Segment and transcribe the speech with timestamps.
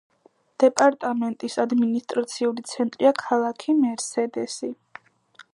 [0.61, 4.75] დეპარტამენტის ადმინისტრაციული ცენტრია ქალაქი მერსედესი.